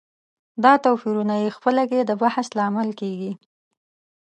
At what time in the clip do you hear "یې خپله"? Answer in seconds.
1.43-1.83